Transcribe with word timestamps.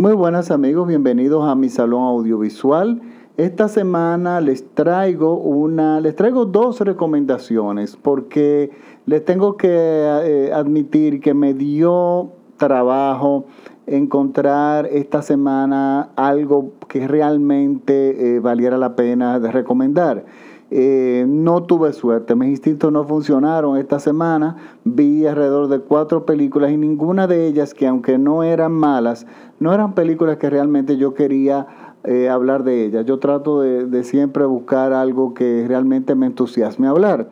Muy 0.00 0.12
buenas 0.12 0.52
amigos, 0.52 0.86
bienvenidos 0.86 1.44
a 1.44 1.56
mi 1.56 1.68
salón 1.68 2.04
audiovisual. 2.04 3.02
Esta 3.36 3.66
semana 3.66 4.40
les 4.40 4.64
traigo 4.72 5.34
una, 5.38 5.98
les 6.00 6.14
traigo 6.14 6.44
dos 6.44 6.80
recomendaciones 6.80 7.96
porque 7.96 8.70
les 9.06 9.24
tengo 9.24 9.56
que 9.56 9.68
eh, 9.72 10.52
admitir 10.54 11.20
que 11.20 11.34
me 11.34 11.52
dio 11.52 12.30
trabajo 12.58 13.46
encontrar 13.88 14.86
esta 14.86 15.20
semana 15.20 16.10
algo 16.14 16.74
que 16.86 17.08
realmente 17.08 18.36
eh, 18.36 18.38
valiera 18.38 18.78
la 18.78 18.94
pena 18.94 19.40
de 19.40 19.50
recomendar. 19.50 20.24
Eh, 20.70 21.24
no 21.26 21.62
tuve 21.62 21.94
suerte, 21.94 22.34
mis 22.34 22.50
instintos 22.50 22.92
no 22.92 23.04
funcionaron 23.04 23.78
esta 23.78 23.98
semana. 23.98 24.56
Vi 24.84 25.26
alrededor 25.26 25.68
de 25.68 25.80
cuatro 25.80 26.26
películas 26.26 26.70
y 26.70 26.76
ninguna 26.76 27.26
de 27.26 27.46
ellas, 27.46 27.72
que 27.72 27.86
aunque 27.86 28.18
no 28.18 28.42
eran 28.42 28.72
malas, 28.72 29.26
no 29.60 29.72
eran 29.72 29.94
películas 29.94 30.36
que 30.36 30.50
realmente 30.50 30.98
yo 30.98 31.14
quería 31.14 31.94
eh, 32.04 32.28
hablar 32.28 32.64
de 32.64 32.84
ellas. 32.84 33.06
Yo 33.06 33.18
trato 33.18 33.60
de, 33.60 34.04
siempre 34.04 34.44
buscar 34.44 34.92
algo 34.92 35.34
que 35.34 35.64
realmente 35.66 36.14
me 36.14 36.26
entusiasme 36.26 36.86
hablar. 36.86 37.30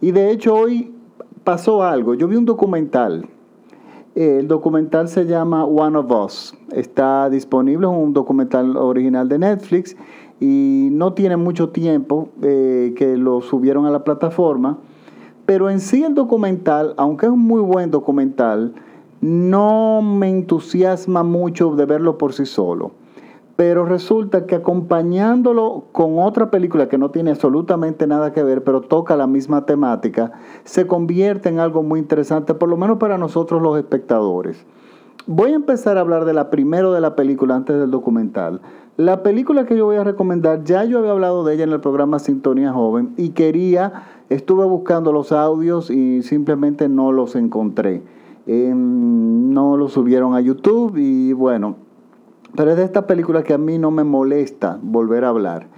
Y 0.00 0.12
de 0.12 0.30
hecho 0.30 0.54
hoy 0.54 0.92
pasó 1.44 1.82
algo. 1.82 2.14
Yo 2.14 2.26
vi 2.26 2.36
un 2.36 2.46
documental. 2.46 3.26
El 4.14 4.48
documental 4.48 5.08
se 5.08 5.26
llama 5.26 5.64
One 5.64 5.98
of 5.98 6.10
Us. 6.10 6.54
Está 6.72 7.30
disponible, 7.30 7.86
es 7.86 7.92
un 7.92 8.12
documental 8.12 8.76
original 8.76 9.28
de 9.28 9.38
Netflix 9.38 9.94
y 10.40 10.88
no 10.92 11.14
tiene 11.14 11.36
mucho 11.36 11.70
tiempo 11.70 12.28
eh, 12.42 12.94
que 12.96 13.16
lo 13.16 13.40
subieron 13.40 13.86
a 13.86 13.90
la 13.90 14.04
plataforma, 14.04 14.78
pero 15.46 15.70
en 15.70 15.80
sí 15.80 16.04
el 16.04 16.14
documental, 16.14 16.94
aunque 16.96 17.26
es 17.26 17.32
un 17.32 17.40
muy 17.40 17.60
buen 17.60 17.90
documental, 17.90 18.74
no 19.20 20.02
me 20.02 20.28
entusiasma 20.30 21.22
mucho 21.22 21.74
de 21.74 21.86
verlo 21.86 22.18
por 22.18 22.32
sí 22.32 22.46
solo. 22.46 22.92
Pero 23.56 23.84
resulta 23.84 24.46
que 24.46 24.54
acompañándolo 24.54 25.86
con 25.90 26.20
otra 26.20 26.48
película 26.48 26.88
que 26.88 26.96
no 26.96 27.10
tiene 27.10 27.30
absolutamente 27.30 28.06
nada 28.06 28.32
que 28.32 28.44
ver, 28.44 28.62
pero 28.62 28.82
toca 28.82 29.16
la 29.16 29.26
misma 29.26 29.66
temática, 29.66 30.30
se 30.62 30.86
convierte 30.86 31.48
en 31.48 31.58
algo 31.58 31.82
muy 31.82 31.98
interesante, 31.98 32.54
por 32.54 32.68
lo 32.68 32.76
menos 32.76 32.98
para 32.98 33.18
nosotros 33.18 33.60
los 33.60 33.76
espectadores. 33.76 34.64
Voy 35.26 35.50
a 35.50 35.56
empezar 35.56 35.98
a 35.98 36.00
hablar 36.00 36.24
de 36.24 36.34
la 36.34 36.50
primero 36.50 36.92
de 36.92 37.00
la 37.00 37.16
película 37.16 37.56
antes 37.56 37.78
del 37.80 37.90
documental. 37.90 38.60
La 38.98 39.22
película 39.22 39.64
que 39.64 39.76
yo 39.76 39.84
voy 39.84 39.94
a 39.94 40.02
recomendar, 40.02 40.64
ya 40.64 40.82
yo 40.82 40.98
había 40.98 41.12
hablado 41.12 41.44
de 41.44 41.54
ella 41.54 41.62
en 41.62 41.70
el 41.70 41.80
programa 41.80 42.18
Sintonía 42.18 42.72
Joven 42.72 43.14
y 43.16 43.28
quería, 43.28 44.02
estuve 44.28 44.64
buscando 44.64 45.12
los 45.12 45.30
audios 45.30 45.88
y 45.88 46.22
simplemente 46.22 46.88
no 46.88 47.12
los 47.12 47.36
encontré. 47.36 48.02
Em, 48.48 49.52
no 49.52 49.76
los 49.76 49.92
subieron 49.92 50.34
a 50.34 50.40
YouTube 50.40 50.96
y 50.96 51.32
bueno, 51.32 51.76
pero 52.56 52.72
es 52.72 52.76
de 52.76 52.82
esta 52.82 53.06
película 53.06 53.44
que 53.44 53.54
a 53.54 53.58
mí 53.58 53.78
no 53.78 53.92
me 53.92 54.02
molesta 54.02 54.80
volver 54.82 55.24
a 55.24 55.28
hablar. 55.28 55.68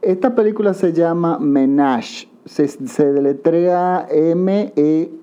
Esta 0.00 0.36
película 0.36 0.72
se 0.72 0.92
llama 0.92 1.40
Menage, 1.40 2.28
se, 2.44 2.68
se 2.68 3.12
deletrea 3.12 4.06
M-E-N-A-S-H-E. 4.08 5.18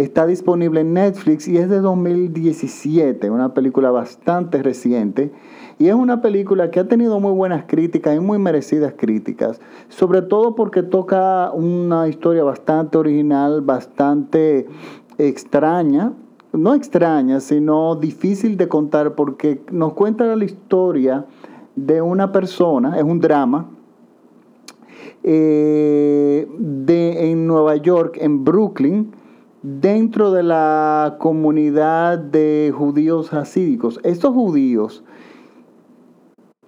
Está 0.00 0.26
disponible 0.26 0.80
en 0.80 0.94
Netflix 0.94 1.46
y 1.46 1.58
es 1.58 1.68
de 1.68 1.80
2017, 1.80 3.28
una 3.28 3.52
película 3.52 3.90
bastante 3.90 4.62
reciente. 4.62 5.30
Y 5.78 5.88
es 5.88 5.94
una 5.94 6.22
película 6.22 6.70
que 6.70 6.80
ha 6.80 6.88
tenido 6.88 7.20
muy 7.20 7.32
buenas 7.32 7.64
críticas 7.66 8.16
y 8.16 8.20
muy 8.20 8.38
merecidas 8.38 8.94
críticas, 8.96 9.60
sobre 9.90 10.22
todo 10.22 10.54
porque 10.54 10.82
toca 10.82 11.52
una 11.52 12.08
historia 12.08 12.42
bastante 12.44 12.96
original, 12.96 13.60
bastante 13.60 14.66
extraña, 15.18 16.14
no 16.54 16.74
extraña, 16.74 17.40
sino 17.40 17.94
difícil 17.94 18.56
de 18.56 18.68
contar 18.68 19.14
porque 19.14 19.60
nos 19.70 19.92
cuenta 19.92 20.34
la 20.34 20.44
historia 20.46 21.26
de 21.76 22.00
una 22.00 22.32
persona, 22.32 22.96
es 22.96 23.04
un 23.04 23.20
drama, 23.20 23.68
eh, 25.22 26.48
de, 26.58 27.32
en 27.32 27.46
Nueva 27.46 27.76
York, 27.76 28.16
en 28.18 28.42
Brooklyn, 28.42 29.19
dentro 29.62 30.32
de 30.32 30.42
la 30.42 31.16
comunidad 31.18 32.18
de 32.18 32.72
judíos 32.76 33.32
hasídicos. 33.32 34.00
Estos 34.04 34.32
judíos 34.32 35.04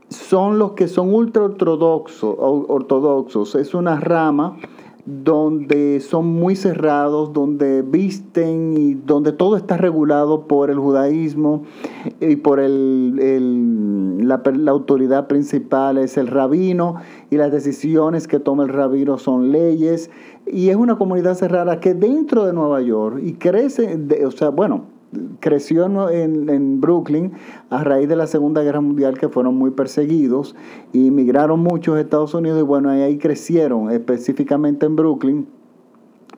son 0.08 0.58
los 0.58 0.72
que 0.72 0.88
son 0.88 1.12
ultra 1.12 1.44
ortodoxos, 1.44 2.34
ortodoxos. 2.38 3.54
Es 3.54 3.74
una 3.74 3.98
rama 3.98 4.56
donde 5.04 5.98
son 6.00 6.26
muy 6.26 6.54
cerrados, 6.54 7.32
donde 7.32 7.82
visten 7.82 8.74
y 8.76 8.94
donde 8.94 9.32
todo 9.32 9.56
está 9.56 9.76
regulado 9.76 10.46
por 10.46 10.70
el 10.70 10.78
judaísmo 10.78 11.64
y 12.20 12.36
por 12.36 12.60
el, 12.60 14.26
la, 14.26 14.42
la, 14.44 14.70
autoridad 14.70 15.26
principal 15.26 15.98
es 15.98 16.16
el 16.16 16.28
rabino 16.28 16.96
y 17.30 17.36
las 17.36 17.50
decisiones 17.50 18.28
que 18.28 18.38
toma 18.38 18.62
el 18.62 18.68
rabino 18.68 19.18
son 19.18 19.50
leyes. 19.50 20.10
Y 20.46 20.68
es 20.68 20.76
una 20.76 20.96
comunidad 20.96 21.34
cerrada 21.34 21.80
que 21.80 21.94
dentro 21.94 22.44
de 22.44 22.52
Nueva 22.52 22.80
York 22.80 23.20
y 23.22 23.32
crece, 23.34 23.98
o 24.24 24.30
sea, 24.30 24.50
bueno, 24.50 24.84
creció 25.40 25.84
en, 26.10 26.48
en, 26.48 26.80
Brooklyn 26.80 27.32
a 27.70 27.84
raíz 27.84 28.08
de 28.08 28.16
la 28.16 28.26
Segunda 28.26 28.62
Guerra 28.62 28.80
Mundial 28.80 29.18
que 29.18 29.28
fueron 29.28 29.56
muy 29.56 29.70
perseguidos 29.70 30.54
y 30.92 31.08
emigraron 31.08 31.60
muchos 31.60 31.96
a 31.96 32.00
Estados 32.00 32.34
Unidos 32.34 32.60
y 32.60 32.62
bueno, 32.62 32.90
ahí 32.90 33.18
crecieron 33.18 33.90
específicamente 33.90 34.86
en 34.86 34.96
Brooklyn 34.96 35.46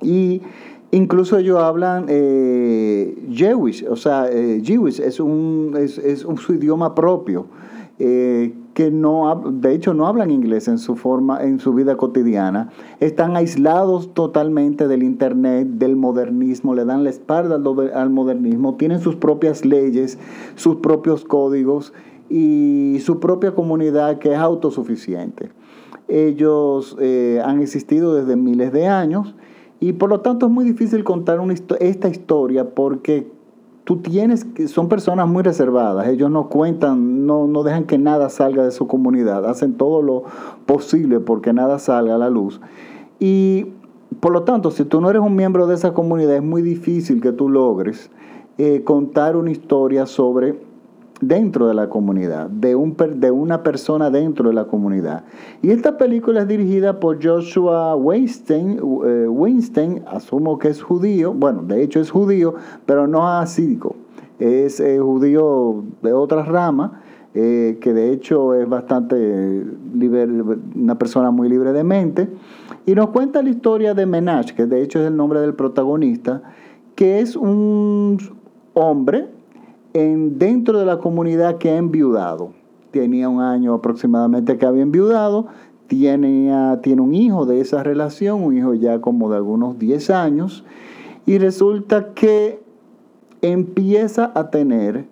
y 0.02 0.42
incluso 0.90 1.38
ellos 1.38 1.58
hablan 1.60 2.06
eh, 2.08 3.16
Jewish, 3.30 3.84
o 3.88 3.96
sea, 3.96 4.28
eh, 4.30 4.60
Jewish 4.64 5.00
es, 5.00 5.20
un, 5.20 5.74
es, 5.78 5.98
es 5.98 6.24
un, 6.24 6.36
su 6.36 6.54
idioma 6.54 6.94
propio. 6.94 7.46
Eh, 7.98 8.52
que 8.74 8.90
no, 8.90 9.42
de 9.46 9.72
hecho 9.72 9.94
no 9.94 10.06
hablan 10.06 10.30
inglés 10.30 10.68
en 10.68 10.78
su 10.78 10.96
forma, 10.96 11.42
en 11.42 11.60
su 11.60 11.72
vida 11.72 11.96
cotidiana, 11.96 12.70
están 13.00 13.36
aislados 13.36 14.12
totalmente 14.12 14.88
del 14.88 15.02
internet, 15.02 15.68
del 15.68 15.96
modernismo, 15.96 16.74
le 16.74 16.84
dan 16.84 17.04
la 17.04 17.10
espalda 17.10 17.54
al, 17.54 18.10
modernismo, 18.10 18.74
tienen 18.74 19.00
sus 19.00 19.14
propias 19.14 19.64
leyes, 19.64 20.18
sus 20.56 20.76
propios 20.76 21.24
códigos 21.24 21.92
y 22.28 22.98
su 23.00 23.20
propia 23.20 23.54
comunidad 23.54 24.18
que 24.18 24.32
es 24.32 24.38
autosuficiente. 24.38 25.50
Ellos 26.08 26.96
eh, 27.00 27.40
han 27.44 27.62
existido 27.62 28.14
desde 28.14 28.36
miles 28.36 28.72
de 28.72 28.88
años 28.88 29.34
y 29.80 29.92
por 29.92 30.10
lo 30.10 30.20
tanto 30.20 30.46
es 30.46 30.52
muy 30.52 30.64
difícil 30.64 31.04
contar 31.04 31.38
esta 31.80 32.08
historia 32.08 32.74
porque 32.74 33.30
tú 33.84 33.98
tienes 33.98 34.44
que, 34.44 34.66
son 34.68 34.88
personas 34.88 35.28
muy 35.28 35.42
reservadas, 35.42 36.08
ellos 36.08 36.30
no 36.30 36.48
cuentan, 36.48 37.26
no, 37.26 37.46
no 37.46 37.62
dejan 37.62 37.84
que 37.84 37.98
nada 37.98 38.30
salga 38.30 38.64
de 38.64 38.70
su 38.70 38.86
comunidad, 38.86 39.46
hacen 39.46 39.74
todo 39.74 40.02
lo 40.02 40.24
posible 40.66 41.20
porque 41.20 41.52
nada 41.52 41.78
salga 41.78 42.14
a 42.14 42.18
la 42.18 42.30
luz. 42.30 42.60
Y 43.20 43.66
por 44.20 44.32
lo 44.32 44.42
tanto, 44.42 44.70
si 44.70 44.84
tú 44.84 45.00
no 45.00 45.10
eres 45.10 45.22
un 45.22 45.36
miembro 45.36 45.66
de 45.66 45.74
esa 45.74 45.92
comunidad, 45.92 46.36
es 46.36 46.42
muy 46.42 46.62
difícil 46.62 47.20
que 47.20 47.32
tú 47.32 47.48
logres 47.48 48.10
eh, 48.56 48.82
contar 48.84 49.36
una 49.36 49.50
historia 49.50 50.06
sobre 50.06 50.60
dentro 51.28 51.66
de 51.68 51.74
la 51.74 51.88
comunidad, 51.88 52.48
de, 52.48 52.74
un, 52.74 52.96
de 53.16 53.30
una 53.30 53.62
persona 53.62 54.10
dentro 54.10 54.48
de 54.48 54.54
la 54.54 54.64
comunidad. 54.64 55.24
Y 55.62 55.70
esta 55.70 55.96
película 55.96 56.42
es 56.42 56.48
dirigida 56.48 57.00
por 57.00 57.22
Joshua 57.22 57.96
Weinstein, 57.96 58.78
eh, 59.06 59.28
Weinstein 59.28 60.02
asumo 60.06 60.58
que 60.58 60.68
es 60.68 60.82
judío, 60.82 61.32
bueno, 61.34 61.62
de 61.62 61.82
hecho 61.82 62.00
es 62.00 62.10
judío, 62.10 62.54
pero 62.86 63.06
no 63.06 63.28
asídico, 63.28 63.96
es 64.38 64.80
eh, 64.80 64.98
judío 64.98 65.84
de 66.02 66.12
otra 66.12 66.42
rama, 66.42 67.02
eh, 67.34 67.78
que 67.80 67.92
de 67.92 68.12
hecho 68.12 68.54
es 68.54 68.68
bastante 68.68 69.64
libre, 69.94 70.28
una 70.76 70.96
persona 70.96 71.30
muy 71.30 71.48
libre 71.48 71.72
de 71.72 71.82
mente, 71.82 72.28
y 72.86 72.94
nos 72.94 73.08
cuenta 73.08 73.42
la 73.42 73.50
historia 73.50 73.94
de 73.94 74.06
Menach, 74.06 74.52
que 74.52 74.66
de 74.66 74.82
hecho 74.82 75.00
es 75.00 75.06
el 75.06 75.16
nombre 75.16 75.40
del 75.40 75.54
protagonista, 75.54 76.42
que 76.94 77.20
es 77.20 77.34
un 77.34 78.18
hombre 78.74 79.33
en, 79.94 80.38
dentro 80.38 80.78
de 80.78 80.84
la 80.84 80.98
comunidad 80.98 81.56
que 81.56 81.70
ha 81.70 81.76
enviudado. 81.76 82.52
Tenía 82.90 83.28
un 83.28 83.40
año 83.40 83.74
aproximadamente 83.74 84.58
que 84.58 84.66
había 84.66 84.82
enviudado, 84.82 85.46
tiene, 85.86 86.52
tiene 86.82 87.00
un 87.00 87.14
hijo 87.14 87.46
de 87.46 87.60
esa 87.60 87.82
relación, 87.82 88.42
un 88.42 88.56
hijo 88.56 88.74
ya 88.74 89.00
como 89.00 89.30
de 89.30 89.36
algunos 89.36 89.78
10 89.78 90.10
años, 90.10 90.64
y 91.26 91.38
resulta 91.38 92.12
que 92.12 92.62
empieza 93.40 94.30
a 94.34 94.50
tener 94.50 95.06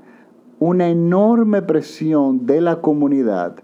una 0.58 0.88
enorme 0.88 1.62
presión 1.62 2.46
de 2.46 2.60
la 2.60 2.80
comunidad 2.80 3.56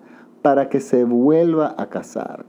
para 0.42 0.68
que 0.68 0.80
se 0.80 1.04
vuelva 1.04 1.74
a 1.78 1.86
casar. 1.88 2.44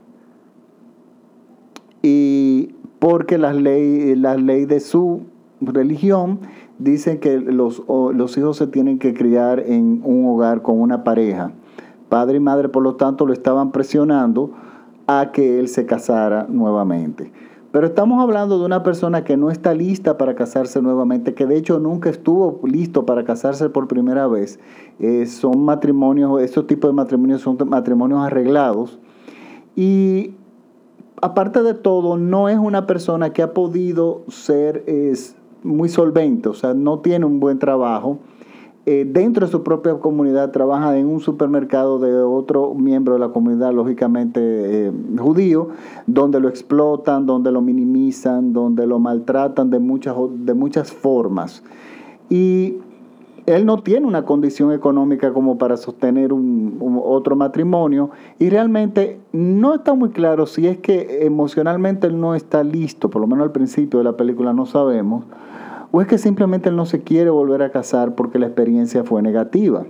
Y 2.02 2.76
porque 3.00 3.38
la 3.38 3.54
ley, 3.54 4.16
la 4.16 4.36
ley 4.36 4.66
de 4.66 4.80
su 4.80 5.24
religión 5.62 6.40
dicen 6.80 7.20
que 7.20 7.40
los, 7.40 7.84
los 7.88 8.38
hijos 8.38 8.58
se 8.58 8.68
tienen 8.68 8.98
que 8.98 9.14
criar 9.14 9.60
en 9.60 10.02
un 10.04 10.26
hogar 10.26 10.62
con 10.62 10.80
una 10.82 11.04
pareja. 11.04 11.52
Padre 12.08 12.38
y 12.38 12.40
madre, 12.40 12.70
por 12.70 12.82
lo 12.82 12.96
tanto, 12.96 13.28
lo 13.28 13.34
estaban 13.34 13.72
presionando 13.72 14.52
a 15.06 15.32
que 15.32 15.60
él 15.60 15.68
se 15.68 15.86
casara 15.86 16.48
nuevamente. 16.50 17.32
Pero 17.72 17.86
estamos 17.86 18.20
hablando 18.20 18.58
de 18.58 18.66
una 18.66 18.82
persona 18.82 19.24
que 19.24 19.38
no 19.38 19.52
está 19.52 19.76
lista 19.76 20.18
para 20.18 20.34
casarse 20.34 20.82
nuevamente, 20.82 21.36
que 21.36 21.46
de 21.46 21.56
hecho 21.56 21.80
nunca 21.80 22.10
estuvo 22.10 22.60
listo 22.64 23.06
para 23.06 23.24
casarse 23.24 23.70
por 23.70 23.88
primera 23.88 24.28
vez. 24.28 24.60
Eh, 25.00 25.28
son 25.28 25.64
matrimonios, 25.64 26.42
estos 26.42 26.66
tipos 26.66 26.90
de 26.90 26.96
matrimonios 26.96 27.42
son 27.42 27.58
matrimonios 27.68 28.22
arreglados. 28.22 28.98
Y 29.76 30.34
aparte 31.22 31.62
de 31.62 31.76
todo, 31.76 32.18
no 32.18 32.50
es 32.50 32.58
una 32.58 32.88
persona 32.88 33.34
que 33.34 33.44
ha 33.44 33.54
podido 33.54 34.24
ser 34.30 34.84
muy 35.64 35.90
solvente, 35.90 36.50
o 36.50 36.54
sea, 36.54 36.74
no 36.74 37.00
tiene 37.00 37.26
un 37.26 37.40
buen 37.40 37.60
trabajo 37.60 38.20
eh, 38.92 39.06
dentro 39.08 39.46
de 39.46 39.52
su 39.52 39.62
propia 39.62 39.94
comunidad 40.00 40.50
trabaja 40.50 40.98
en 40.98 41.06
un 41.06 41.20
supermercado 41.20 42.00
de 42.00 42.24
otro 42.24 42.74
miembro 42.74 43.14
de 43.14 43.20
la 43.20 43.30
comunidad, 43.30 43.72
lógicamente 43.72 44.40
eh, 44.42 44.92
judío, 45.16 45.70
donde 46.08 46.40
lo 46.40 46.50
explotan, 46.50 47.28
donde 47.28 47.52
lo 47.52 47.62
minimizan, 47.62 48.52
donde 48.52 48.88
lo 48.88 48.98
maltratan 48.98 49.70
de 49.70 49.78
muchas, 49.78 50.16
de 50.32 50.56
muchas 50.56 50.92
formas. 50.92 51.62
Y 52.30 52.78
él 53.46 53.66
no 53.66 53.84
tiene 53.84 54.08
una 54.08 54.26
condición 54.26 54.72
económica 54.72 55.34
como 55.34 55.60
para 55.60 55.78
sostener 55.78 56.32
un, 56.34 56.80
otro 57.04 57.36
matrimonio 57.36 58.10
y 58.40 58.50
realmente 58.50 59.20
no 59.34 59.76
está 59.76 59.94
muy 59.94 60.10
claro 60.10 60.48
si 60.48 60.66
es 60.66 60.78
que 60.80 61.26
emocionalmente 61.28 62.08
él 62.08 62.20
no 62.20 62.34
está 62.34 62.64
listo, 62.64 63.10
por 63.10 63.22
lo 63.22 63.28
menos 63.28 63.44
al 63.44 63.52
principio 63.52 64.00
de 64.00 64.06
la 64.06 64.18
película 64.18 64.52
no 64.52 64.66
sabemos, 64.66 65.26
¿O 65.92 66.02
es 66.02 66.08
que 66.08 66.18
simplemente 66.18 66.70
él 66.70 66.76
no 66.76 66.86
se 66.86 67.02
quiere 67.02 67.30
volver 67.30 67.64
a 67.64 67.72
casar 67.72 68.16
porque 68.16 68.38
la 68.40 68.46
experiencia 68.46 69.04
fue 69.04 69.22
negativa? 69.22 69.86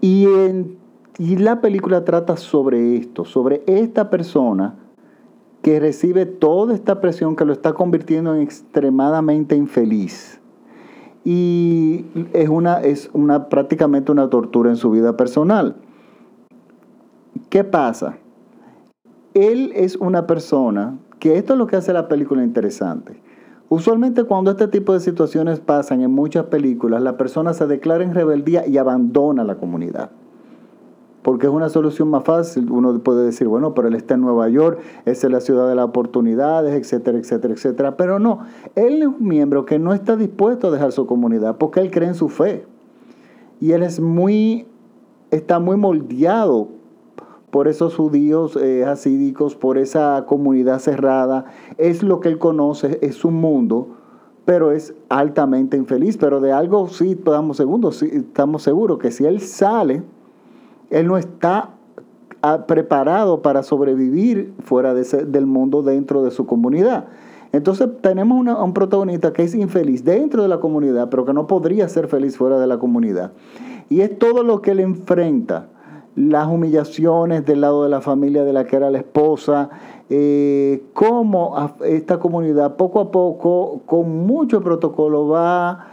Y, 0.00 0.26
la 1.18 1.60
película 1.60 2.04
trata 2.04 2.36
sobre 2.36 2.96
esto, 2.96 3.24
sobre 3.24 3.62
esta 3.66 4.08
persona 4.08 4.76
que 5.62 5.78
recibe 5.78 6.24
toda 6.24 6.74
esta 6.74 7.00
presión 7.00 7.36
que 7.36 7.44
lo 7.44 7.52
está 7.52 7.74
convirtiendo 7.74 8.34
en 8.34 8.40
extremadamente 8.40 9.54
infeliz. 9.54 10.40
Y 11.22 12.06
es, 12.32 12.48
una, 12.48 12.80
es 12.80 13.10
una, 13.12 13.50
prácticamente 13.50 14.10
una 14.10 14.30
tortura 14.30 14.70
en 14.70 14.76
su 14.76 14.90
vida 14.90 15.18
personal. 15.18 15.76
¿Qué 17.50 17.64
pasa? 17.64 18.16
Él 19.34 19.72
es 19.74 19.96
una 19.96 20.26
persona, 20.26 20.98
que 21.18 21.36
esto 21.36 21.52
es 21.52 21.58
lo 21.58 21.66
que 21.66 21.76
hace 21.76 21.92
la 21.92 22.08
película 22.08 22.42
interesante. 22.42 23.20
Usualmente 23.72 24.24
cuando 24.24 24.50
este 24.50 24.66
tipo 24.66 24.94
de 24.94 24.98
situaciones 24.98 25.60
pasan 25.60 26.00
en 26.00 26.10
muchas 26.10 26.46
películas, 26.46 27.02
la 27.02 27.16
persona 27.16 27.54
se 27.54 27.68
declara 27.68 28.02
en 28.02 28.14
rebeldía 28.14 28.66
y 28.66 28.78
abandona 28.78 29.44
la 29.44 29.58
comunidad. 29.58 30.10
Porque 31.22 31.46
es 31.46 31.52
una 31.52 31.68
solución 31.68 32.08
más 32.08 32.24
fácil. 32.24 32.68
Uno 32.72 32.98
puede 32.98 33.24
decir, 33.24 33.46
bueno, 33.46 33.72
pero 33.72 33.86
él 33.86 33.94
está 33.94 34.14
en 34.14 34.22
Nueva 34.22 34.48
York, 34.48 34.80
es 35.04 35.22
la 35.22 35.40
ciudad 35.40 35.68
de 35.68 35.76
las 35.76 35.84
oportunidades, 35.84 36.74
etcétera, 36.74 37.16
etcétera, 37.16 37.54
etcétera. 37.54 37.96
Pero 37.96 38.18
no, 38.18 38.40
él 38.74 39.02
es 39.02 39.06
un 39.06 39.28
miembro 39.28 39.64
que 39.64 39.78
no 39.78 39.94
está 39.94 40.16
dispuesto 40.16 40.66
a 40.66 40.70
dejar 40.72 40.90
su 40.90 41.06
comunidad 41.06 41.56
porque 41.56 41.78
él 41.78 41.92
cree 41.92 42.08
en 42.08 42.16
su 42.16 42.28
fe. 42.28 42.66
Y 43.60 43.70
él 43.70 43.84
es 43.84 44.00
muy, 44.00 44.66
está 45.30 45.60
muy 45.60 45.76
moldeado 45.76 46.79
por 47.50 47.68
esos 47.68 47.96
judíos 47.96 48.56
eh, 48.56 48.84
por 49.58 49.78
esa 49.78 50.24
comunidad 50.26 50.78
cerrada. 50.78 51.46
Es 51.78 52.02
lo 52.02 52.20
que 52.20 52.28
él 52.28 52.38
conoce, 52.38 52.98
es 53.02 53.16
su 53.16 53.30
mundo, 53.30 53.88
pero 54.44 54.72
es 54.72 54.94
altamente 55.08 55.76
infeliz. 55.76 56.16
Pero 56.16 56.40
de 56.40 56.52
algo 56.52 56.88
sí 56.88 57.12
estamos 57.12 57.56
seguros, 57.56 57.96
sí, 57.98 58.08
estamos 58.12 58.62
seguros 58.62 58.98
que 58.98 59.10
si 59.10 59.24
él 59.24 59.40
sale, 59.40 60.02
él 60.90 61.06
no 61.06 61.16
está 61.18 61.70
ah, 62.42 62.66
preparado 62.66 63.42
para 63.42 63.62
sobrevivir 63.62 64.52
fuera 64.60 64.94
del 64.94 65.46
mundo 65.46 65.82
dentro 65.82 66.22
de 66.22 66.30
su 66.30 66.46
comunidad. 66.46 67.06
Entonces 67.52 67.88
tenemos 68.00 68.46
un 68.46 68.74
protagonista 68.74 69.32
que 69.32 69.42
es 69.42 69.56
infeliz 69.56 70.04
dentro 70.04 70.42
de 70.42 70.48
la 70.48 70.60
comunidad, 70.60 71.08
pero 71.10 71.24
que 71.24 71.32
no 71.32 71.48
podría 71.48 71.88
ser 71.88 72.06
feliz 72.06 72.36
fuera 72.36 72.60
de 72.60 72.68
la 72.68 72.78
comunidad. 72.78 73.32
Y 73.88 74.02
es 74.02 74.18
todo 74.20 74.44
lo 74.44 74.62
que 74.62 74.70
él 74.70 74.78
enfrenta 74.78 75.68
las 76.16 76.48
humillaciones 76.48 77.46
del 77.46 77.60
lado 77.60 77.84
de 77.84 77.88
la 77.88 78.00
familia 78.00 78.44
de 78.44 78.52
la 78.52 78.64
que 78.64 78.76
era 78.76 78.90
la 78.90 78.98
esposa, 78.98 79.70
eh, 80.08 80.82
cómo 80.92 81.54
esta 81.84 82.18
comunidad 82.18 82.76
poco 82.76 83.00
a 83.00 83.10
poco, 83.10 83.82
con 83.86 84.26
mucho 84.26 84.60
protocolo, 84.60 85.28
va 85.28 85.86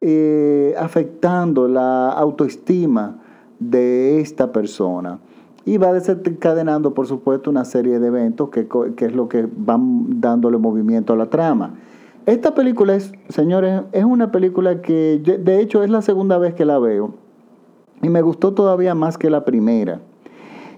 eh, 0.00 0.74
afectando 0.78 1.68
la 1.68 2.10
autoestima 2.10 3.18
de 3.58 4.20
esta 4.20 4.52
persona. 4.52 5.18
Y 5.64 5.78
va 5.78 5.92
desencadenando, 5.92 6.92
por 6.92 7.06
supuesto, 7.06 7.48
una 7.48 7.64
serie 7.64 8.00
de 8.00 8.08
eventos 8.08 8.50
que, 8.50 8.66
que 8.96 9.04
es 9.06 9.14
lo 9.14 9.28
que 9.28 9.48
van 9.56 10.20
dándole 10.20 10.58
movimiento 10.58 11.12
a 11.12 11.16
la 11.16 11.26
trama. 11.26 11.74
Esta 12.26 12.54
película 12.54 12.94
es, 12.94 13.12
señores, 13.28 13.82
es 13.92 14.04
una 14.04 14.32
película 14.32 14.80
que, 14.82 15.20
de 15.22 15.60
hecho, 15.60 15.82
es 15.82 15.90
la 15.90 16.02
segunda 16.02 16.38
vez 16.38 16.54
que 16.54 16.64
la 16.64 16.78
veo. 16.78 17.14
Y 18.02 18.08
me 18.08 18.20
gustó 18.20 18.52
todavía 18.52 18.94
más 18.94 19.16
que 19.16 19.30
la 19.30 19.44
primera. 19.44 20.00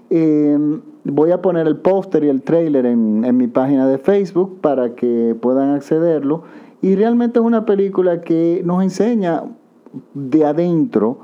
Em, 0.09 0.81
voy 1.03 1.31
a 1.31 1.41
poner 1.41 1.65
el 1.67 1.77
póster 1.77 2.23
y 2.23 2.29
el 2.29 2.43
trailer 2.43 2.85
en, 2.85 3.35
mi 3.35 3.47
página 3.47 3.87
de 3.87 3.97
Facebook 3.97 4.61
para 4.61 4.95
que 4.95 5.35
puedan 5.39 5.71
accederlo. 5.71 6.43
Y 6.81 6.95
realmente 6.95 7.39
es 7.39 7.45
una 7.45 7.65
película 7.65 8.21
que 8.21 8.61
nos 8.63 8.83
enseña 8.83 9.43
de 10.13 10.45
adentro, 10.45 11.17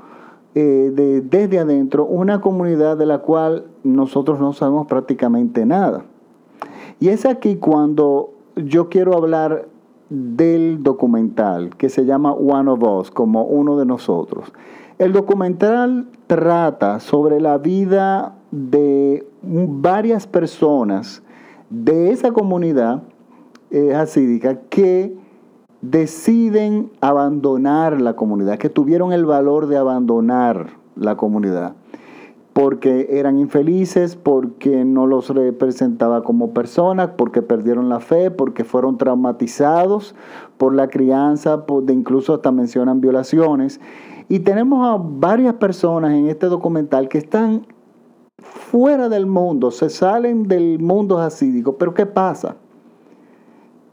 eh, 0.54 0.90
de, 0.94 1.20
desde 1.20 1.60
adentro, 1.60 2.04
una 2.04 2.40
comunidad 2.40 2.96
de 2.96 3.06
la 3.06 3.18
cual 3.18 3.66
nosotros 3.84 4.40
no 4.40 4.52
sabemos 4.52 4.88
prácticamente 4.88 5.64
nada. 5.64 6.04
Y 6.98 7.08
es 7.08 7.24
aquí 7.24 7.56
cuando 7.56 8.30
yo 8.56 8.88
quiero 8.88 9.14
hablar 9.16 9.68
del 10.08 10.82
documental 10.82 11.76
que 11.76 11.88
se 11.88 12.04
llama 12.04 12.32
One 12.32 12.70
of 12.70 12.82
Us, 12.82 13.10
como 13.10 13.44
uno 13.44 13.78
de 13.78 13.86
nosotros. 13.86 14.52
El 15.02 15.12
documental 15.12 16.06
trata 16.28 17.00
sobre 17.00 17.40
la 17.40 17.58
vida 17.58 18.36
de 18.52 19.26
varias 19.42 20.28
personas 20.28 21.24
de 21.70 22.12
esa 22.12 22.30
comunidad 22.30 23.02
eh, 23.72 23.96
hasídica 23.96 24.60
que 24.68 25.16
deciden 25.80 26.92
abandonar 27.00 28.00
la 28.00 28.14
comunidad, 28.14 28.58
que 28.58 28.68
tuvieron 28.68 29.12
el 29.12 29.26
valor 29.26 29.66
de 29.66 29.76
abandonar 29.76 30.76
la 30.94 31.16
comunidad, 31.16 31.74
porque 32.52 33.08
eran 33.10 33.40
infelices, 33.40 34.14
porque 34.14 34.84
no 34.84 35.08
los 35.08 35.30
representaba 35.30 36.22
como 36.22 36.54
personas, 36.54 37.10
porque 37.16 37.42
perdieron 37.42 37.88
la 37.88 37.98
fe, 37.98 38.30
porque 38.30 38.62
fueron 38.62 38.98
traumatizados 38.98 40.14
por 40.58 40.72
la 40.76 40.86
crianza, 40.86 41.64
de 41.82 41.92
incluso 41.92 42.34
hasta 42.34 42.52
mencionan 42.52 43.00
violaciones. 43.00 43.80
Y 44.32 44.40
tenemos 44.40 44.88
a 44.88 44.96
varias 44.98 45.56
personas 45.56 46.12
en 46.12 46.26
este 46.26 46.46
documental 46.46 47.10
que 47.10 47.18
están 47.18 47.66
fuera 48.38 49.10
del 49.10 49.26
mundo, 49.26 49.70
se 49.70 49.90
salen 49.90 50.44
del 50.44 50.78
mundo 50.78 51.18
hasídico. 51.18 51.76
Pero 51.76 51.92
¿qué 51.92 52.06
pasa? 52.06 52.56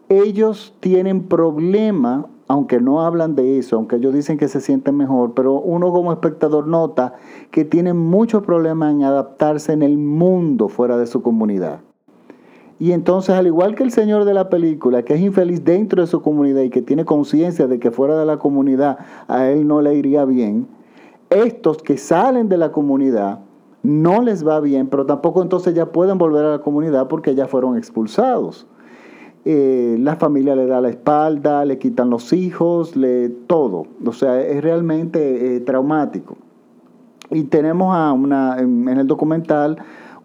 Ellos 0.07 0.73
tienen 0.79 1.23
problemas, 1.23 2.23
aunque 2.47 2.79
no 2.79 3.01
hablan 3.01 3.35
de 3.35 3.59
eso, 3.59 3.75
aunque 3.75 3.97
ellos 3.97 4.13
dicen 4.13 4.37
que 4.37 4.47
se 4.47 4.61
sienten 4.61 4.95
mejor, 4.95 5.33
pero 5.33 5.55
uno 5.55 5.91
como 5.91 6.13
espectador 6.13 6.67
nota 6.67 7.15
que 7.51 7.65
tienen 7.65 7.97
muchos 7.97 8.41
problemas 8.41 8.93
en 8.93 9.03
adaptarse 9.03 9.73
en 9.73 9.83
el 9.83 9.97
mundo 9.97 10.69
fuera 10.69 10.97
de 10.97 11.07
su 11.07 11.21
comunidad. 11.21 11.81
Y 12.79 12.93
entonces, 12.93 13.35
al 13.35 13.45
igual 13.45 13.75
que 13.75 13.83
el 13.83 13.91
señor 13.91 14.23
de 14.23 14.33
la 14.33 14.47
película, 14.47 15.03
que 15.03 15.13
es 15.13 15.19
infeliz 15.19 15.65
dentro 15.65 16.01
de 16.01 16.07
su 16.07 16.21
comunidad 16.21 16.61
y 16.61 16.69
que 16.69 16.81
tiene 16.81 17.03
conciencia 17.03 17.67
de 17.67 17.77
que 17.77 17.91
fuera 17.91 18.17
de 18.17 18.25
la 18.25 18.37
comunidad 18.37 18.99
a 19.27 19.49
él 19.49 19.67
no 19.67 19.81
le 19.81 19.95
iría 19.95 20.23
bien, 20.23 20.65
estos 21.29 21.83
que 21.83 21.97
salen 21.97 22.47
de 22.47 22.57
la 22.57 22.71
comunidad 22.71 23.41
no 23.83 24.21
les 24.21 24.47
va 24.47 24.61
bien, 24.61 24.87
pero 24.87 25.05
tampoco 25.05 25.41
entonces 25.41 25.73
ya 25.73 25.91
pueden 25.91 26.17
volver 26.17 26.45
a 26.45 26.51
la 26.51 26.59
comunidad 26.59 27.09
porque 27.09 27.35
ya 27.35 27.47
fueron 27.47 27.77
expulsados. 27.77 28.65
Eh, 29.43 29.97
la 29.99 30.15
familia 30.15 30.55
le 30.55 30.65
da 30.65 30.79
la 30.79 30.89
espalda, 30.89 31.65
le 31.65 31.79
quitan 31.79 32.09
los 32.09 32.31
hijos, 32.31 32.95
le 32.95 33.29
todo. 33.29 33.87
O 34.05 34.13
sea, 34.13 34.41
es 34.41 34.61
realmente 34.63 35.55
eh, 35.55 35.59
traumático. 35.59 36.37
Y 37.29 37.43
tenemos 37.43 37.95
a 37.95 38.11
una, 38.13 38.57
en 38.57 38.87
el 38.87 39.05
documental 39.05 39.77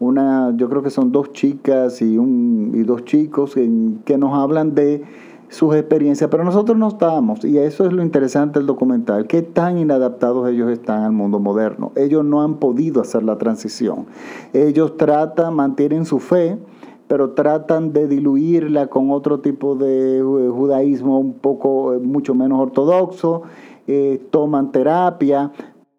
una, 0.04 0.54
yo 0.56 0.68
creo 0.68 0.82
que 0.82 0.90
son 0.90 1.12
dos 1.12 1.32
chicas 1.32 2.00
y, 2.02 2.18
un, 2.18 2.72
y 2.74 2.82
dos 2.82 3.04
chicos 3.04 3.54
que 3.54 4.18
nos 4.18 4.34
hablan 4.34 4.74
de 4.74 5.02
sus 5.48 5.74
experiencias, 5.76 6.28
pero 6.30 6.44
nosotros 6.44 6.76
no 6.76 6.88
estamos, 6.88 7.44
y 7.44 7.58
eso 7.58 7.86
es 7.86 7.92
lo 7.92 8.02
interesante 8.02 8.58
del 8.58 8.66
documental, 8.66 9.26
qué 9.26 9.42
tan 9.42 9.78
inadaptados 9.78 10.48
ellos 10.48 10.70
están 10.70 11.02
al 11.02 11.12
mundo 11.12 11.38
moderno. 11.38 11.92
Ellos 11.94 12.24
no 12.24 12.42
han 12.42 12.56
podido 12.56 13.00
hacer 13.00 13.22
la 13.22 13.38
transición. 13.38 14.06
Ellos 14.52 14.96
tratan, 14.96 15.54
mantienen 15.54 16.06
su 16.06 16.18
fe, 16.18 16.58
pero 17.06 17.30
tratan 17.30 17.92
de 17.92 18.08
diluirla 18.08 18.88
con 18.88 19.10
otro 19.10 19.40
tipo 19.40 19.76
de 19.76 20.18
eh, 20.18 20.22
judaísmo 20.22 21.18
un 21.20 21.34
poco, 21.34 21.94
eh, 21.94 21.98
mucho 21.98 22.34
menos 22.34 22.60
ortodoxo, 22.60 23.42
eh, 23.86 24.20
toman 24.30 24.72
terapia, 24.72 25.52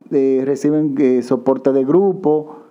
reciben 0.09 1.23
soporte 1.23 1.71
de 1.71 1.83
grupo, 1.83 2.64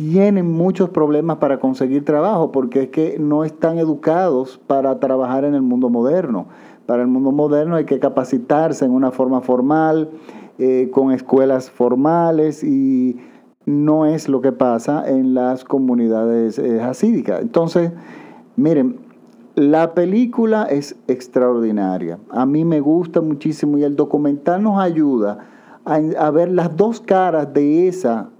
tienen 0.00 0.50
muchos 0.50 0.88
problemas 0.88 1.36
para 1.36 1.60
conseguir 1.60 2.06
trabajo 2.06 2.52
porque 2.52 2.84
es 2.84 2.88
que 2.88 3.18
no 3.18 3.44
están 3.44 3.76
educados 3.76 4.58
para 4.66 4.98
trabajar 4.98 5.44
en 5.44 5.54
el 5.54 5.60
mundo 5.60 5.90
moderno. 5.90 6.46
Para 6.86 7.02
el 7.02 7.08
mundo 7.08 7.32
moderno 7.32 7.76
hay 7.76 7.84
que 7.84 7.98
capacitarse 7.98 8.86
en 8.86 8.92
una 8.92 9.10
forma 9.10 9.42
formal, 9.42 10.08
eh, 10.58 10.88
con 10.90 11.12
escuelas 11.12 11.70
formales 11.70 12.64
y 12.64 13.18
no 13.66 14.06
es 14.06 14.26
lo 14.26 14.40
que 14.40 14.52
pasa 14.52 15.06
en 15.06 15.34
las 15.34 15.64
comunidades 15.64 16.58
eh. 16.58 16.80
Entonces, 17.38 17.92
miren, 18.56 19.00
la 19.54 19.92
película 19.92 20.64
es 20.64 20.96
extraordinaria. 21.08 22.18
A 22.30 22.46
mí 22.46 22.64
me 22.64 22.80
gusta 22.80 23.20
muchísimo 23.20 23.76
y 23.76 23.84
el 23.84 23.96
documental 23.96 24.62
nos 24.62 24.80
ayuda 24.80 25.46
a, 25.84 26.30
ver 26.30 26.50
las 26.52 26.74
dos 26.74 27.02
caras 27.02 27.52
de 27.52 27.86
esa 27.86 28.30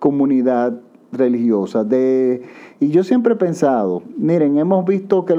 comunidad 0.00 0.80
religiosa. 1.12 1.84
De, 1.84 2.42
y 2.80 2.88
yo 2.88 3.04
siempre 3.04 3.34
he 3.34 3.36
pensado, 3.36 4.02
miren, 4.16 4.58
hemos 4.58 4.84
visto 4.84 5.24
que 5.24 5.34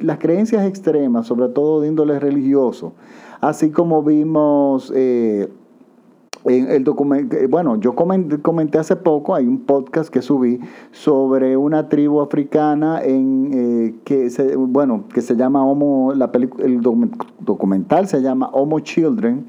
las 0.00 0.18
creencias 0.18 0.66
extremas, 0.66 1.26
sobre 1.26 1.48
todo 1.48 1.80
de 1.80 1.88
índole 1.88 2.18
religioso, 2.18 2.92
así 3.40 3.70
como 3.70 4.02
vimos 4.02 4.92
eh, 4.94 5.48
en 6.44 6.70
el 6.70 6.84
documento, 6.84 7.36
eh, 7.36 7.46
bueno, 7.46 7.76
yo 7.76 7.94
comenté, 7.94 8.78
hace 8.78 8.96
poco, 8.96 9.34
hay 9.34 9.46
un 9.46 9.60
podcast 9.60 10.10
que 10.10 10.22
subí 10.22 10.60
sobre 10.92 11.56
una 11.56 11.88
tribu 11.88 12.20
africana 12.20 13.02
en 13.02 13.50
eh, 13.52 13.94
que 14.04 14.30
se, 14.30 14.56
bueno, 14.56 15.04
que 15.12 15.20
se 15.20 15.36
llama 15.36 15.64
Homo, 15.64 16.12
la 16.14 16.30
el 16.58 16.80
documental 17.40 18.06
se 18.08 18.22
llama 18.22 18.48
Homo 18.52 18.80
Children, 18.80 19.46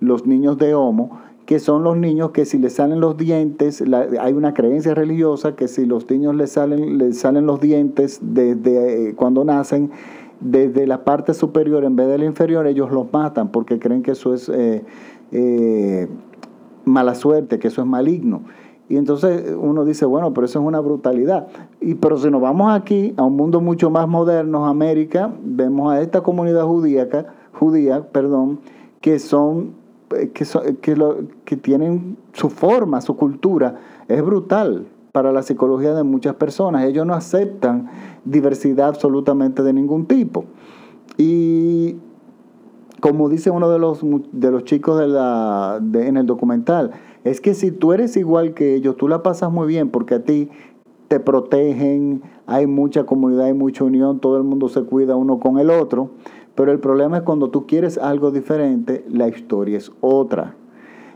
los 0.00 0.26
niños 0.26 0.56
de 0.56 0.74
Homo, 0.74 1.18
que 1.50 1.58
son 1.58 1.82
los 1.82 1.96
niños 1.96 2.30
que 2.30 2.44
si 2.44 2.58
les 2.58 2.74
salen 2.74 3.00
los 3.00 3.16
dientes, 3.16 3.82
hay 4.20 4.32
una 4.34 4.54
creencia 4.54 4.94
religiosa 4.94 5.56
que 5.56 5.66
si 5.66 5.84
los 5.84 6.08
niños 6.08 6.36
les 6.36 6.52
salen, 6.52 6.96
les 6.96 7.18
salen 7.18 7.44
los 7.44 7.60
dientes 7.60 8.20
desde 8.22 9.08
eh, 9.08 9.14
cuando 9.16 9.44
nacen, 9.44 9.90
desde 10.38 10.86
la 10.86 11.02
parte 11.02 11.34
superior 11.34 11.82
en 11.82 11.96
vez 11.96 12.06
de 12.06 12.18
la 12.18 12.24
inferior, 12.24 12.68
ellos 12.68 12.92
los 12.92 13.12
matan 13.12 13.50
porque 13.50 13.80
creen 13.80 14.04
que 14.04 14.12
eso 14.12 14.32
es 14.32 14.48
mala 16.84 17.16
suerte, 17.16 17.58
que 17.58 17.66
eso 17.66 17.80
es 17.80 17.88
maligno. 17.88 18.42
Y 18.88 18.96
entonces 18.96 19.52
uno 19.60 19.84
dice, 19.84 20.06
bueno, 20.06 20.32
pero 20.32 20.44
eso 20.44 20.60
es 20.60 20.64
una 20.64 20.78
brutalidad. 20.78 21.48
Y 21.80 21.96
pero 21.96 22.16
si 22.16 22.30
nos 22.30 22.42
vamos 22.42 22.72
aquí 22.72 23.12
a 23.16 23.24
un 23.24 23.34
mundo 23.34 23.60
mucho 23.60 23.90
más 23.90 24.06
moderno, 24.06 24.66
América, 24.66 25.34
vemos 25.42 25.92
a 25.92 26.00
esta 26.00 26.20
comunidad 26.20 26.64
judía, 26.66 27.08
judía, 27.52 28.06
perdón, 28.12 28.60
que 29.00 29.18
son 29.18 29.79
eh, 30.16 30.30
que, 30.30 30.44
que, 30.80 30.96
lo, 30.96 31.18
que 31.44 31.56
tienen 31.56 32.16
su 32.32 32.50
forma, 32.50 33.00
su 33.00 33.16
cultura, 33.16 33.80
es 34.08 34.22
brutal 34.22 34.86
para 35.12 35.32
la 35.32 35.42
psicología 35.42 35.94
de 35.94 36.02
muchas 36.02 36.34
personas. 36.34 36.84
Ellos 36.84 37.06
no 37.06 37.14
aceptan 37.14 37.88
diversidad 38.24 38.88
absolutamente 38.88 39.62
de 39.62 39.72
ningún 39.72 40.06
tipo. 40.06 40.44
Y 41.16 41.96
como 43.00 43.28
dice 43.28 43.50
uno 43.50 43.70
de 43.70 43.78
los, 43.78 44.00
de 44.32 44.50
los 44.50 44.64
chicos 44.64 44.98
de 44.98 45.08
la, 45.08 45.80
en 45.94 46.16
el 46.16 46.26
documental, 46.26 46.92
es 47.24 47.40
que 47.40 47.54
si 47.54 47.70
tú 47.70 47.92
eres 47.92 48.16
igual 48.16 48.54
que 48.54 48.74
ellos, 48.74 48.96
tú 48.96 49.08
la 49.08 49.22
pasas 49.22 49.50
muy 49.50 49.66
bien 49.66 49.90
porque 49.90 50.14
a 50.14 50.24
ti 50.24 50.48
te 51.08 51.18
protegen, 51.18 52.22
hay 52.46 52.66
mucha 52.66 53.04
comunidad, 53.04 53.46
hay 53.46 53.54
mucha 53.54 53.82
unión, 53.82 54.20
todo 54.20 54.36
el 54.36 54.44
mundo 54.44 54.68
se 54.68 54.82
cuida 54.84 55.16
uno 55.16 55.40
con 55.40 55.58
el 55.58 55.70
otro, 55.70 56.10
pero 56.54 56.72
el 56.72 56.80
problema 56.80 57.18
es 57.18 57.22
cuando 57.22 57.50
tú 57.50 57.66
quieres 57.66 57.98
algo 57.98 58.30
diferente, 58.30 59.04
la 59.08 59.28
historia 59.28 59.78
es 59.78 59.92
otra. 60.00 60.54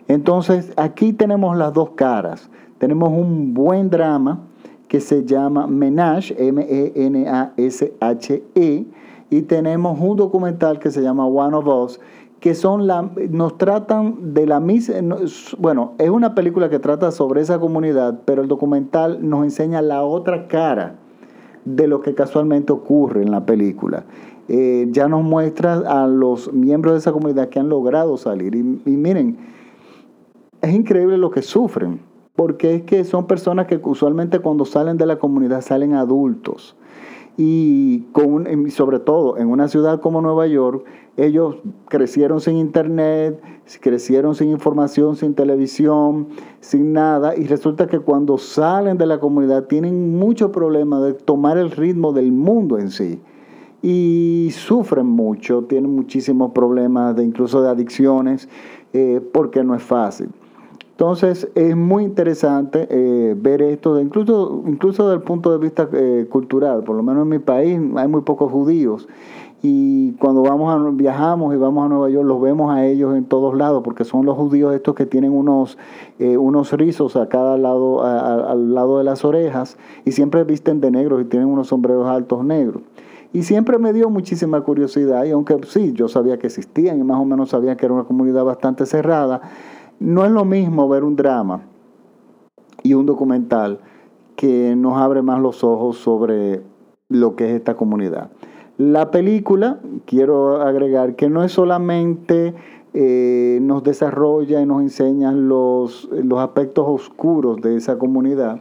Entonces, 0.09 0.73
aquí 0.77 1.13
tenemos 1.13 1.57
las 1.57 1.73
dos 1.73 1.91
caras. 1.91 2.51
Tenemos 2.79 3.11
un 3.11 3.55
buen 3.55 3.91
drama 3.91 4.41
que 4.89 5.01
se 5.01 5.25
llama 5.25 5.67
Menage, 5.67 6.35
M-E-N-A-S-H-E, 6.39 8.43
e, 8.55 8.87
y 9.31 9.43
tenemos 9.43 9.99
un 9.99 10.17
documental 10.17 10.79
que 10.79 10.91
se 10.91 11.03
llama 11.03 11.27
One 11.27 11.57
of 11.57 11.67
Us, 11.67 12.01
que 12.41 12.55
son 12.55 12.87
la, 12.87 13.11
nos 13.31 13.57
tratan 13.57 14.35
de 14.35 14.47
la 14.47 14.61
misma, 14.61 15.17
bueno, 15.59 15.95
es 15.97 16.11
una 16.11 16.35
película 16.35 16.69
que 16.69 16.79
trata 16.79 17.11
sobre 17.11 17.41
esa 17.41 17.59
comunidad, 17.59 18.21
pero 18.27 18.43
el 18.43 18.49
documental 18.49 19.27
nos 19.27 19.45
enseña 19.45 19.81
la 19.81 20.03
otra 20.03 20.47
cara 20.47 20.97
de 21.65 21.89
lo 21.89 22.03
que 22.03 22.15
casualmente 22.15 22.73
ocurre 22.73 23.23
en 23.23 23.31
la 23.31 23.47
película. 23.47 24.05
Eh, 24.49 24.89
ya 24.91 25.09
nos 25.09 25.23
muestra 25.23 25.75
a 25.87 26.07
los 26.07 26.53
miembros 26.53 26.95
de 26.95 26.99
esa 26.99 27.13
comunidad 27.13 27.49
que 27.49 27.59
han 27.59 27.69
logrado 27.69 28.17
salir. 28.17 28.55
Y, 28.55 28.63
miren, 28.63 29.39
es 30.61 30.75
increíble 30.75 31.17
lo 31.17 31.31
que 31.31 31.43
sufren, 31.43 32.01
porque 32.37 32.75
es 32.75 32.83
que 32.83 33.05
son 33.05 33.27
personas 33.27 33.67
que 33.67 33.81
usualmente 33.83 34.41
cuando 34.41 34.65
salen 34.65 34.97
de 34.97 35.07
la 35.07 35.19
comunidad 35.19 35.61
salen 35.63 35.95
adultos 35.95 36.77
y 37.37 38.01
con 38.13 38.71
sobre 38.71 39.01
todo 39.01 39.39
en 39.39 39.49
una 39.49 39.67
ciudad 39.69 40.01
como 40.01 40.21
Nueva 40.21 40.47
York, 40.47 40.85
ellos 41.17 41.57
crecieron 41.89 42.41
sin 42.41 42.57
internet, 42.57 43.41
crecieron 43.81 44.35
sin 44.35 44.51
información, 44.51 45.17
sin 45.17 45.35
televisión, 45.35 46.29
sin 46.61 46.93
nada, 46.93 47.37
y 47.37 47.47
resulta 47.47 47.87
que 47.87 47.99
cuando 47.99 48.39
salen 48.39 48.99
de 48.99 49.07
la 49.07 49.19
comunidad 49.19 49.65
tienen 49.65 50.17
mucho 50.17 50.53
problema 50.53 51.01
de 51.01 51.15
tomar 51.15 51.59
el 51.59 51.71
ritmo 51.71 52.13
del 52.13 52.31
mundo 52.31 52.79
en 52.79 52.91
sí. 52.91 53.21
Y 53.87 54.49
sufren 54.53 55.05
mucho, 55.05 55.65
tienen 55.65 55.95
muchísimos 55.95 56.53
problemas 56.53 57.15
de 57.17 57.23
incluso 57.23 57.61
de 57.61 57.69
adicciones, 57.69 58.49
eh, 58.95 59.21
porque 59.31 59.63
no 59.63 59.75
es 59.75 59.83
fácil. 59.83 60.31
Entonces 60.93 61.51
es 61.55 61.77
muy 61.77 62.05
interesante 62.05 62.87
eh, 62.89 63.35
ver 63.37 63.61
esto, 63.61 64.01
incluso, 64.01 64.63
incluso 64.67 65.09
desde 65.09 65.17
el 65.17 65.23
punto 65.23 65.53
de 65.53 65.59
vista 65.59 65.87
eh, 65.93 66.27
cultural, 66.31 66.83
por 66.83 66.97
lo 66.97 67.03
menos 67.03 67.25
en 67.25 67.29
mi 67.29 67.41
país 67.41 67.79
hay 67.97 68.09
muy 68.09 68.23
pocos 68.23 68.51
judíos 68.51 69.07
y 69.61 70.13
cuando 70.13 70.43
vamos 70.43 70.73
a, 70.73 70.91
viajamos 70.91 71.55
y 71.55 71.57
vamos 71.57 71.87
a 71.87 71.89
Nueva 71.89 72.11
York 72.11 72.27
los 72.27 72.41
vemos 72.41 72.71
a 72.73 72.87
ellos 72.87 73.17
en 73.17 73.25
todos 73.25 73.57
lados 73.57 73.83
porque 73.83 74.05
son 74.05 74.25
los 74.25 74.37
judíos 74.37 74.75
estos 74.75 74.95
que 74.95 75.07
tienen 75.07 75.33
unos, 75.33 75.79
eh, 76.19 76.37
unos 76.37 76.73
rizos 76.73 77.17
a 77.17 77.29
cada 77.29 77.57
lado, 77.57 78.05
al 78.05 78.75
lado 78.75 78.99
de 78.99 79.05
las 79.05 79.25
orejas 79.25 79.79
y 80.05 80.13
siempre 80.13 80.45
visten 80.45 80.81
de 80.81 80.91
negro 80.91 81.21
y 81.21 81.25
tienen 81.25 81.49
unos 81.49 81.69
sombreros 81.69 82.07
altos 82.07 82.45
negros. 82.45 82.83
Y 83.35 83.43
siempre 83.43 83.79
me 83.79 83.93
dio 83.93 84.11
muchísima 84.11 84.61
curiosidad 84.61 85.25
y 85.25 85.33
aunque 85.33 85.59
sí, 85.67 85.93
yo 85.93 86.07
sabía 86.07 86.39
que 86.39 86.47
existían 86.47 87.01
y 87.01 87.03
más 87.03 87.19
o 87.19 87.25
menos 87.25 87.51
sabía 87.51 87.77
que 87.77 87.85
era 87.85 87.93
una 87.93 88.05
comunidad 88.05 88.45
bastante 88.45 88.87
cerrada, 88.87 89.41
no 89.99 90.25
es 90.25 90.31
lo 90.31 90.45
mismo 90.45 90.89
ver 90.89 91.03
un 91.03 91.17
drama 91.17 91.63
y 92.85 92.95
un 92.95 93.07
documental 93.07 93.81
que 94.37 94.77
nos 94.77 94.99
abre 94.99 95.21
más 95.23 95.41
los 95.41 95.65
ojos 95.65 95.99
sobre 95.99 96.63
lo 97.09 97.35
que 97.35 97.51
es 97.51 97.57
esta 97.57 97.75
comunidad. 97.75 98.31
La 98.79 99.11
película, 99.11 99.81
quiero 100.07 100.63
agregar, 100.63 101.17
que 101.17 101.29
no 101.29 101.43
es 101.43 101.51
solamente 101.51 102.55
eh, 102.93 103.59
nos 103.63 103.83
desarrolla 103.83 104.61
y 104.61 104.67
nos 104.67 104.81
enseña 104.81 105.33
los, 105.33 106.09
los 106.13 106.39
aspectos 106.39 106.85
oscuros 106.87 107.61
de 107.61 107.75
esa 107.75 107.99
comunidad, 107.99 108.61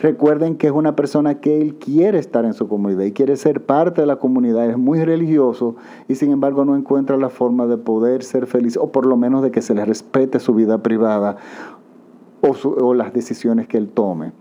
Recuerden 0.00 0.56
que 0.56 0.68
es 0.68 0.72
una 0.72 0.96
persona 0.96 1.40
que 1.40 1.60
él 1.60 1.74
quiere 1.76 2.18
estar 2.18 2.44
en 2.44 2.54
su 2.54 2.66
comunidad 2.66 3.04
y 3.04 3.12
quiere 3.12 3.36
ser 3.36 3.64
parte 3.64 4.00
de 4.00 4.06
la 4.06 4.16
comunidad, 4.16 4.68
es 4.68 4.78
muy 4.78 5.04
religioso 5.04 5.76
y 6.08 6.14
sin 6.14 6.32
embargo 6.32 6.64
no 6.64 6.76
encuentra 6.76 7.16
la 7.18 7.28
forma 7.28 7.66
de 7.66 7.76
poder 7.76 8.22
ser 8.22 8.46
feliz 8.46 8.76
o 8.76 8.90
por 8.90 9.04
lo 9.04 9.16
menos 9.16 9.42
de 9.42 9.50
que 9.50 9.60
se 9.60 9.74
le 9.74 9.84
respete 9.84 10.40
su 10.40 10.54
vida 10.54 10.82
privada 10.82 11.36
o, 12.40 12.94
las 12.94 13.12
decisiones 13.12 13.68
que 13.68 13.76
él 13.76 13.88
tome 13.88 14.32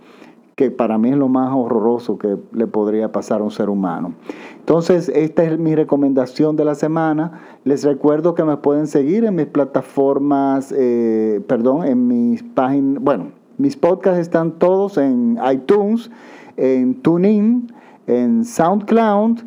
que 0.56 0.70
para 0.72 0.98
mí 0.98 1.10
es 1.10 1.18
lo 1.18 1.28
más 1.28 1.52
horroroso 1.54 2.18
que 2.18 2.38
le 2.52 2.68
podría 2.68 3.12
pasar 3.12 3.42
a 3.42 3.44
un 3.44 3.50
ser 3.50 3.70
humano. 3.70 4.14
Entonces, 4.60 5.10
esta 5.10 5.44
es 5.44 5.58
mi 5.58 5.74
recomendación 5.74 6.56
de 6.56 6.66
la 6.66 6.76
semana. 6.76 7.40
Les 7.64 7.84
recuerdo 7.84 8.36
que 8.36 8.44
me 8.44 8.58
pueden 8.58 8.86
seguir 8.86 9.26
en 9.26 9.34
mis 9.34 9.48
plataformas, 9.48 10.72
eh, 10.78 11.42
perdón, 11.48 11.86
en 11.86 12.08
mis 12.08 12.44
páginas, 12.44 13.02
bueno, 13.02 13.41
mis 13.58 13.76
podcasts 13.78 14.20
están 14.20 14.60
todos 14.60 14.98
en 14.98 15.38
iTunes, 15.52 16.10
en 16.58 17.02
TuneIn, 17.02 17.72
en 18.08 18.46
SoundCloud 18.46 19.40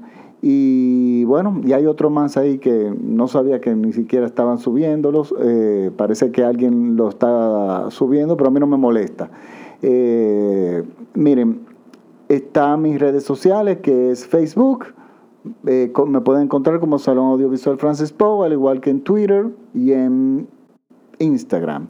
y 0.47 1.25
bueno, 1.25 1.63
y 1.65 1.73
hay 1.73 1.87
otro 1.87 2.11
más 2.11 2.37
ahí 2.37 2.59
que 2.59 2.95
no 3.01 3.29
sabía 3.29 3.63
que 3.63 3.75
ni 3.75 3.95
siquiera 3.95 4.27
estaban 4.27 4.59
subiéndolos. 4.59 5.35
Eh, 5.41 5.91
parece 5.97 6.33
que 6.33 6.45
alguien 6.45 6.97
lo 6.97 7.09
está 7.09 7.91
subiendo, 7.91 8.37
pero 8.37 8.49
a 8.49 8.51
mí 8.51 8.61
no 8.61 8.67
me 8.67 8.77
molesta. 8.77 9.31
Eh, 9.81 10.83
miren, 11.15 11.61
están 12.29 12.83
mis 12.83 13.01
redes 13.01 13.25
sociales 13.25 13.79
que 13.79 14.11
es 14.11 14.27
Facebook. 14.27 14.85
Eh, 15.67 15.91
me 16.07 16.21
pueden 16.21 16.43
encontrar 16.43 16.79
como 16.79 16.99
Salón 16.99 17.31
Audiovisual 17.33 17.79
Francis 17.79 18.15
al 18.21 18.53
igual 18.53 18.83
que 18.83 18.91
en 18.91 19.01
Twitter 19.01 19.47
y 19.73 19.93
en 19.93 20.47
Instagram. 21.18 21.88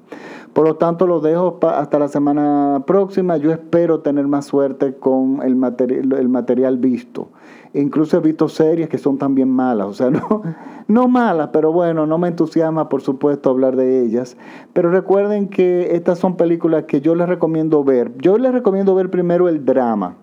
Por 0.52 0.66
lo 0.66 0.76
tanto, 0.76 1.06
lo 1.06 1.20
dejo 1.20 1.58
hasta 1.62 1.98
la 1.98 2.08
semana 2.08 2.84
próxima. 2.86 3.36
Yo 3.36 3.50
espero 3.50 4.00
tener 4.00 4.26
más 4.26 4.46
suerte 4.46 4.94
con 4.94 5.40
el, 5.42 6.12
el 6.16 6.28
material 6.28 6.78
visto. 6.78 7.28
Incluso 7.74 8.16
he 8.16 8.20
visto 8.20 8.48
series 8.48 8.88
que 8.88 8.98
son 8.98 9.18
también 9.18 9.50
malas, 9.50 9.88
o 9.88 9.94
sea, 9.94 10.10
no, 10.10 10.42
no 10.86 11.08
malas, 11.08 11.50
pero 11.52 11.72
bueno, 11.72 12.06
no 12.06 12.18
me 12.18 12.28
entusiasma, 12.28 12.88
por 12.88 13.02
supuesto, 13.02 13.50
hablar 13.50 13.74
de 13.74 14.04
ellas. 14.04 14.36
Pero 14.72 14.90
recuerden 14.90 15.48
que 15.48 15.96
estas 15.96 16.20
son 16.20 16.36
películas 16.36 16.84
que 16.84 17.00
yo 17.00 17.16
les 17.16 17.28
recomiendo 17.28 17.82
ver. 17.82 18.16
Yo 18.18 18.38
les 18.38 18.52
recomiendo 18.52 18.94
ver 18.94 19.10
primero 19.10 19.48
el 19.48 19.64
drama 19.64 20.16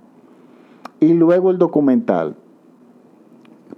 y 1.01 1.13
luego 1.13 1.51
el 1.51 1.57
documental. 1.57 2.35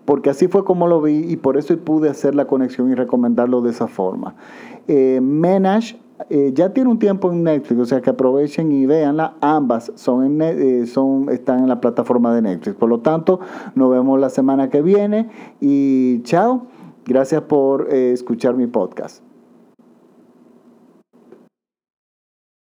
Porque 0.05 0.29
así 0.29 0.48
fue 0.48 0.63
como 0.65 0.88
lo 0.88 1.01
vi 1.01 1.31
y 1.31 1.38
por 1.38 1.57
eso 1.57 1.77
pude 1.77 2.10
hacer 2.10 2.36
la 2.36 2.45
conexión 2.45 2.91
y 2.91 2.95
recomendarlo 2.95 3.62
de 3.62 3.72
esa 3.72 3.88
forma. 3.88 4.36
Eh, 4.88 5.19
Menage 5.22 5.98
eh, 6.29 6.51
ya 6.53 6.74
tiene 6.74 6.89
un 6.89 7.00
tiempo 7.00 7.31
en 7.31 7.43
Netflix, 7.43 7.79
o 7.79 7.86
sea 7.86 8.01
que 8.01 8.10
aprovechen 8.10 8.72
y 8.72 8.86
veanla. 8.86 9.36
Ambas 9.41 9.91
son, 9.95 10.41
eh, 10.41 10.86
son, 10.88 11.29
están 11.29 11.60
en 11.60 11.69
la 11.69 11.79
plataforma 11.79 12.36
de 12.36 12.41
Netflix. 12.41 12.75
Por 12.75 12.89
lo 12.89 13.00
tanto, 13.00 13.39
nos 13.75 13.89
vemos 13.91 14.19
la 14.19 14.29
semana 14.29 14.69
que 14.69 14.81
viene 14.81 15.29
y 15.62 16.22
chao. 16.24 16.67
Gracias 17.05 17.41
por 17.41 17.89
escuchar 17.93 18.55
mi 18.55 18.67
podcast. 18.67 19.32